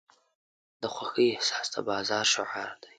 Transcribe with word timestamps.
د 0.81 0.83
خوښۍ 0.93 1.27
احساس 1.33 1.67
د 1.73 1.75
بازار 1.89 2.25
شعار 2.33 2.71
دی. 2.81 2.87